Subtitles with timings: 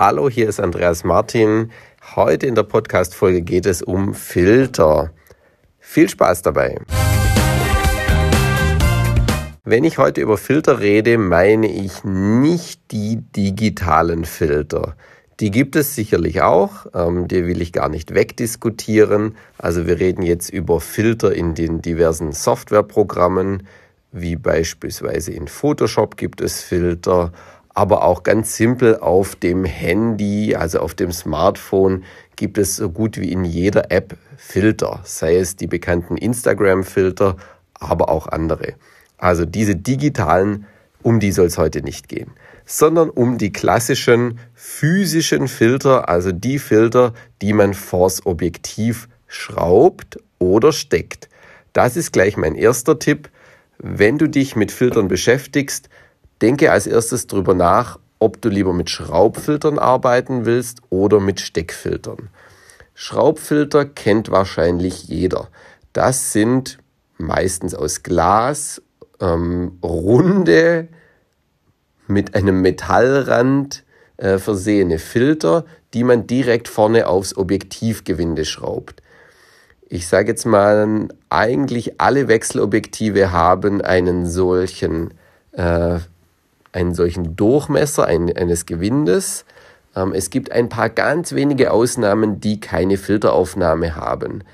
[0.00, 1.72] Hallo, hier ist Andreas Martin.
[2.14, 5.10] Heute in der Podcast-Folge geht es um Filter.
[5.80, 6.78] Viel Spaß dabei!
[9.64, 14.94] Wenn ich heute über Filter rede, meine ich nicht die digitalen Filter.
[15.40, 19.34] Die gibt es sicherlich auch, ähm, die will ich gar nicht wegdiskutieren.
[19.58, 23.66] Also wir reden jetzt über Filter in den diversen Softwareprogrammen,
[24.12, 27.32] wie beispielsweise in Photoshop gibt es Filter,
[27.78, 32.02] aber auch ganz simpel auf dem Handy, also auf dem Smartphone,
[32.34, 37.36] gibt es so gut wie in jeder App Filter, sei es die bekannten Instagram-Filter,
[37.74, 38.74] aber auch andere.
[39.16, 40.66] Also diese digitalen,
[41.04, 42.32] um die soll es heute nicht gehen,
[42.66, 50.72] sondern um die klassischen physischen Filter, also die Filter, die man vors Objektiv schraubt oder
[50.72, 51.28] steckt.
[51.74, 53.30] Das ist gleich mein erster Tipp.
[53.78, 55.88] Wenn du dich mit Filtern beschäftigst,
[56.42, 62.30] Denke als erstes darüber nach, ob du lieber mit Schraubfiltern arbeiten willst oder mit Steckfiltern.
[62.94, 65.48] Schraubfilter kennt wahrscheinlich jeder.
[65.92, 66.78] Das sind
[67.16, 68.82] meistens aus Glas,
[69.20, 70.88] ähm, runde,
[72.06, 73.84] mit einem Metallrand
[74.16, 75.64] äh, versehene Filter,
[75.94, 79.02] die man direkt vorne aufs Objektivgewinde schraubt.
[79.88, 85.14] Ich sage jetzt mal, eigentlich alle Wechselobjektive haben einen solchen
[85.52, 85.98] äh,
[86.72, 89.44] einen solchen Durchmesser ein, eines Gewindes.
[89.94, 94.44] Ähm, es gibt ein paar ganz wenige Ausnahmen, die keine Filteraufnahme haben.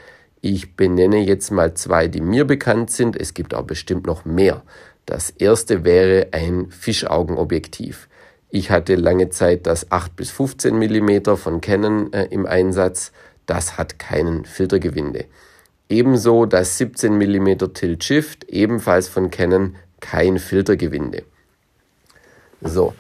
[0.40, 3.16] Ich benenne jetzt mal zwei, die mir bekannt sind.
[3.16, 4.62] Es gibt auch bestimmt noch mehr.
[5.06, 8.08] Das erste wäre ein Fischaugenobjektiv.
[8.50, 13.12] Ich hatte lange Zeit das 8 bis 15 mm von Canon äh, im Einsatz.
[13.46, 15.26] Das hat keinen Filtergewinde.
[15.88, 21.24] Ebenso das 17 mm Tilt Shift, ebenfalls von Canon, kein Filtergewinde.
[22.64, 22.94] So.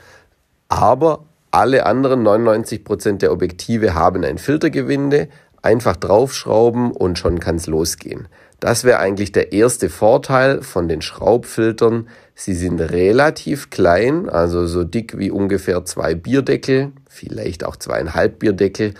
[0.68, 5.28] Aber alle anderen 99% der Objektive haben ein Filtergewinde.
[5.62, 8.28] Einfach draufschrauben und schon kann es losgehen.
[8.60, 12.08] Das wäre eigentlich der erste Vorteil von den Schraubfiltern.
[12.34, 18.94] Sie sind relativ klein, also so dick wie ungefähr zwei Bierdeckel, vielleicht auch zweieinhalb Bierdeckel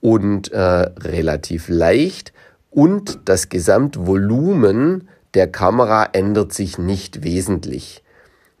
[0.00, 2.32] und äh, relativ leicht.
[2.70, 8.01] Und das Gesamtvolumen der Kamera ändert sich nicht wesentlich.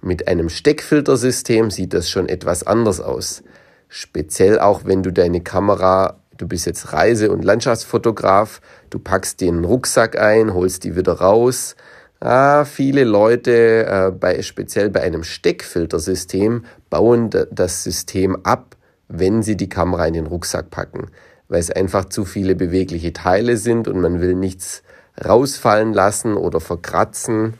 [0.04, 3.44] Mit einem Steckfiltersystem sieht das schon etwas anders aus.
[3.88, 9.64] Speziell auch, wenn du deine Kamera, du bist jetzt Reise- und Landschaftsfotograf, du packst den
[9.64, 11.76] Rucksack ein, holst die wieder raus.
[12.18, 18.74] Ah, viele Leute, äh, bei, speziell bei einem Steckfiltersystem, bauen das System ab,
[19.06, 21.12] wenn sie die Kamera in den Rucksack packen,
[21.46, 24.82] weil es einfach zu viele bewegliche Teile sind und man will nichts
[25.24, 27.54] rausfallen lassen oder verkratzen.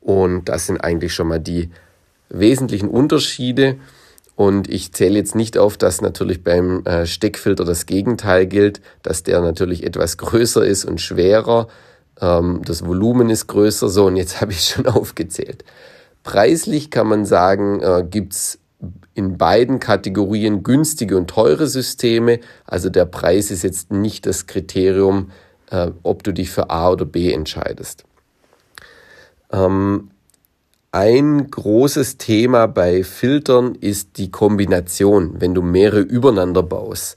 [0.00, 1.70] Und das sind eigentlich schon mal die
[2.28, 3.76] wesentlichen Unterschiede.
[4.36, 9.22] Und ich zähle jetzt nicht auf, dass natürlich beim äh, Steckfilter das Gegenteil gilt, dass
[9.22, 11.68] der natürlich etwas größer ist und schwerer.
[12.20, 13.88] Ähm, das Volumen ist größer.
[13.90, 15.64] So, und jetzt habe ich schon aufgezählt.
[16.22, 18.58] Preislich kann man sagen, äh, gibt's
[19.14, 22.40] in beiden Kategorien günstige und teure Systeme.
[22.64, 25.32] Also der Preis ist jetzt nicht das Kriterium,
[25.70, 28.04] äh, ob du dich für A oder B entscheidest.
[29.52, 30.10] Ähm,
[30.92, 37.16] ein großes Thema bei Filtern ist die Kombination, wenn du mehrere übereinander baust.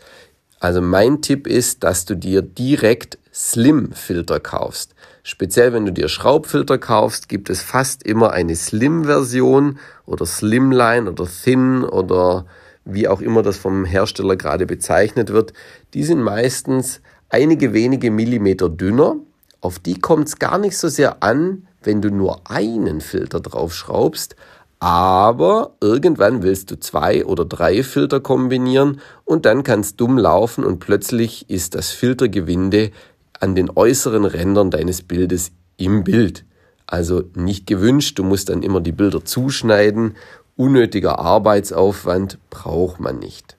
[0.60, 4.94] Also mein Tipp ist, dass du dir direkt Slim-Filter kaufst.
[5.24, 11.26] Speziell wenn du dir Schraubfilter kaufst, gibt es fast immer eine Slim-Version oder Slimline oder
[11.26, 12.46] Thin oder
[12.86, 15.54] wie auch immer das vom Hersteller gerade bezeichnet wird.
[15.94, 19.16] Die sind meistens einige wenige Millimeter dünner.
[19.62, 24.36] Auf die kommt es gar nicht so sehr an, wenn du nur einen Filter draufschraubst,
[24.80, 30.66] aber irgendwann willst du zwei oder drei Filter kombinieren und dann kann es dumm laufen
[30.66, 32.92] und plötzlich ist das Filtergewinde
[33.40, 36.44] an den äußeren Rändern deines Bildes im Bild.
[36.86, 40.16] Also nicht gewünscht, du musst dann immer die Bilder zuschneiden.
[40.58, 43.58] Unnötiger Arbeitsaufwand braucht man nicht.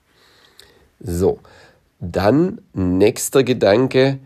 [1.00, 1.41] So,
[2.00, 4.18] dann nächster Gedanke,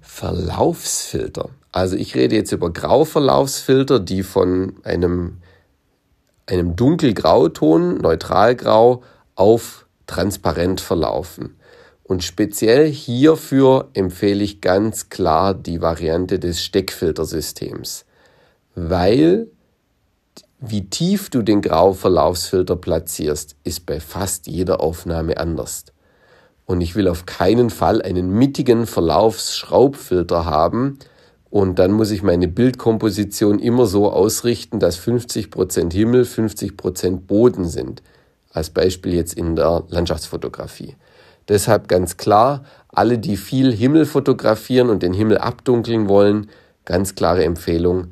[0.00, 1.50] Verlaufsfilter.
[1.74, 5.38] Also ich rede jetzt über Grauverlaufsfilter, die von einem,
[6.46, 9.02] einem dunkelgrauton, neutralgrau,
[9.34, 11.56] auf transparent verlaufen.
[12.04, 18.04] Und speziell hierfür empfehle ich ganz klar die Variante des Steckfiltersystems,
[18.76, 19.48] weil
[20.60, 25.86] wie tief du den Grauverlaufsfilter platzierst, ist bei fast jeder Aufnahme anders.
[26.66, 31.00] Und ich will auf keinen Fall einen mittigen Verlaufsschraubfilter haben,
[31.54, 38.02] und dann muss ich meine Bildkomposition immer so ausrichten, dass 50% Himmel, 50% Boden sind.
[38.50, 40.96] als Beispiel jetzt in der Landschaftsfotografie.
[41.48, 46.48] Deshalb ganz klar, alle, die viel Himmel fotografieren und den Himmel abdunkeln wollen,
[46.84, 48.08] ganz klare Empfehlung,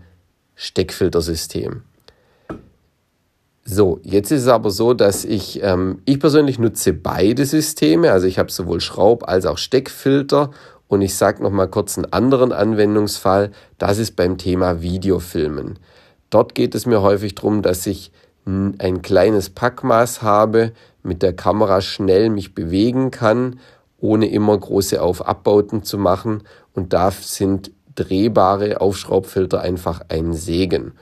[0.54, 1.82] Steckfiltersystem.
[3.64, 8.12] So, jetzt ist es aber so, dass ich, ähm, ich persönlich nutze beide Systeme.
[8.12, 10.50] Also ich habe sowohl Schraub- als auch Steckfilter.
[10.92, 13.52] Und ich sage nochmal kurz einen anderen Anwendungsfall.
[13.78, 15.78] Das ist beim Thema Videofilmen.
[16.28, 18.12] Dort geht es mir häufig darum, dass ich
[18.44, 20.72] ein kleines Packmaß habe,
[21.02, 23.58] mit der Kamera schnell mich bewegen kann,
[24.00, 26.42] ohne immer große Aufabbauten zu machen.
[26.74, 30.92] Und da sind drehbare Aufschraubfilter einfach ein Segen.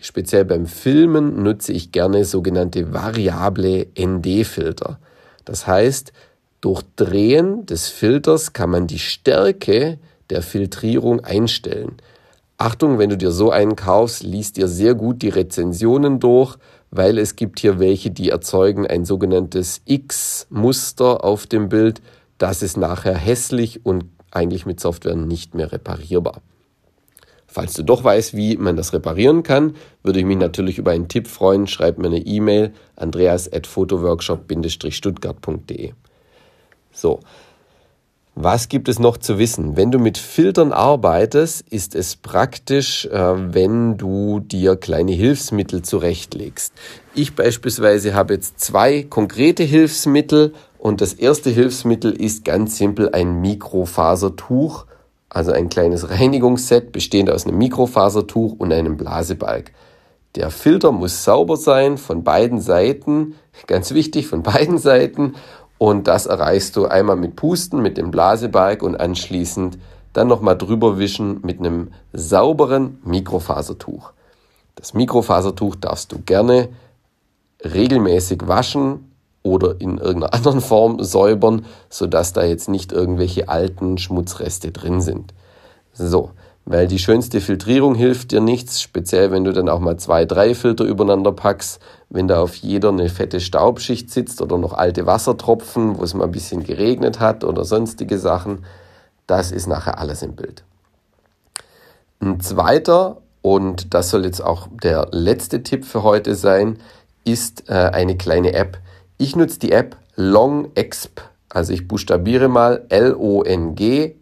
[0.00, 4.98] Speziell beim Filmen nutze ich gerne sogenannte variable ND-Filter.
[5.44, 6.12] Das heißt,
[6.60, 9.98] durch Drehen des Filters kann man die Stärke
[10.30, 11.96] der Filtrierung einstellen.
[12.58, 16.56] Achtung, wenn du dir so einen kaufst, liest dir sehr gut die Rezensionen durch,
[16.90, 22.00] weil es gibt hier welche, die erzeugen ein sogenanntes X-Muster auf dem Bild.
[22.38, 26.40] Das ist nachher hässlich und eigentlich mit Software nicht mehr reparierbar.
[27.46, 31.08] Falls du doch weißt, wie man das reparieren kann, würde ich mich natürlich über einen
[31.08, 31.66] Tipp freuen.
[31.66, 35.92] Schreib mir eine E-Mail andreas.fotoworkshop-stuttgart.de.
[36.96, 37.20] So,
[38.34, 39.76] was gibt es noch zu wissen?
[39.76, 46.72] Wenn du mit Filtern arbeitest, ist es praktisch, äh, wenn du dir kleine Hilfsmittel zurechtlegst.
[47.14, 53.40] Ich beispielsweise habe jetzt zwei konkrete Hilfsmittel und das erste Hilfsmittel ist ganz simpel ein
[53.40, 54.86] Mikrofasertuch
[55.28, 59.72] also ein kleines Reinigungsset bestehend aus einem Mikrofasertuch und einem Blasebalg.
[60.34, 63.34] Der Filter muss sauber sein von beiden Seiten,
[63.66, 65.34] ganz wichtig von beiden Seiten
[65.78, 69.78] und das erreichst du einmal mit Pusten mit dem Blasebalg und anschließend
[70.12, 74.12] dann nochmal drüber wischen mit einem sauberen Mikrofasertuch.
[74.74, 76.68] Das Mikrofasertuch darfst du gerne
[77.62, 79.06] regelmäßig waschen,
[79.46, 85.32] oder in irgendeiner anderen Form säubern, sodass da jetzt nicht irgendwelche alten Schmutzreste drin sind.
[85.92, 86.32] So,
[86.66, 90.52] weil die schönste Filtrierung hilft dir nichts, speziell wenn du dann auch mal zwei, drei
[90.56, 91.80] Filter übereinander packst,
[92.10, 96.24] wenn da auf jeder eine fette Staubschicht sitzt oder noch alte Wassertropfen, wo es mal
[96.24, 98.64] ein bisschen geregnet hat oder sonstige Sachen,
[99.28, 100.64] das ist nachher alles im Bild.
[102.20, 106.78] Ein zweiter, und das soll jetzt auch der letzte Tipp für heute sein,
[107.24, 108.78] ist äh, eine kleine App,
[109.18, 114.16] ich nutze die App LongExp, also ich buchstabiere mal L-O-N-G-E-X-P.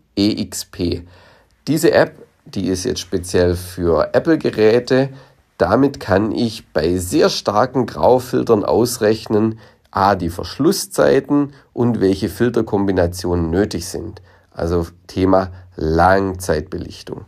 [1.67, 5.11] Diese App, die ist jetzt speziell für Apple-Geräte.
[5.59, 9.59] Damit kann ich bei sehr starken Graufiltern ausrechnen,
[9.91, 14.21] a, die Verschlusszeiten und welche Filterkombinationen nötig sind.
[14.51, 17.23] Also Thema Langzeitbelichtung.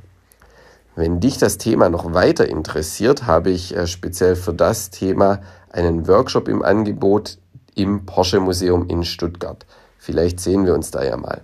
[0.97, 5.41] Wenn dich das Thema noch weiter interessiert, habe ich äh, speziell für das Thema
[5.71, 7.39] einen Workshop im Angebot,
[7.75, 9.67] im Porsche Museum in Stuttgart.
[9.99, 11.43] Vielleicht sehen wir uns da ja mal.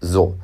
[0.00, 0.34] So,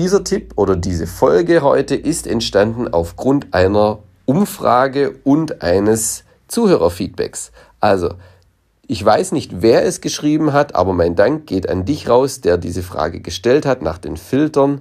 [0.00, 7.52] dieser Tipp oder diese Folge heute ist entstanden aufgrund einer Umfrage und eines Zuhörerfeedbacks.
[7.80, 8.14] Also,
[8.86, 12.56] ich weiß nicht, wer es geschrieben hat, aber mein Dank geht an dich raus, der
[12.56, 14.80] diese Frage gestellt hat nach den Filtern.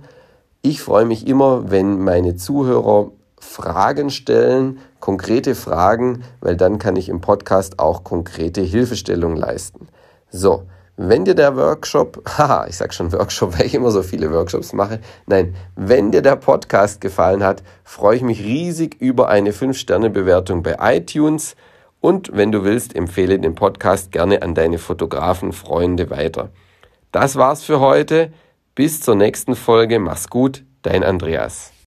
[0.61, 3.11] Ich freue mich immer, wenn meine Zuhörer
[3.41, 9.89] Fragen stellen, konkrete Fragen, weil dann kann ich im Podcast auch konkrete Hilfestellung leisten.
[10.31, 10.63] So,
[11.01, 14.73] wenn dir der Workshop, haha, ich sag schon Workshop, weil ich immer so viele Workshops
[14.73, 14.99] mache.
[15.27, 20.75] Nein, wenn dir der Podcast gefallen hat, freue ich mich riesig über eine 5-Sterne-Bewertung bei
[20.97, 21.55] iTunes.
[22.01, 26.49] Und wenn du willst, empfehle den Podcast gerne an deine Fotografen, Freunde weiter.
[27.13, 28.33] Das war's für heute.
[28.75, 29.99] Bis zur nächsten Folge.
[29.99, 31.71] Mach's gut, dein Andreas.